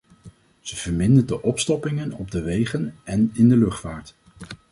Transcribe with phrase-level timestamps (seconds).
[0.61, 4.15] Ze vermindert de opstoppingen op de wegen en in de luchtvaart.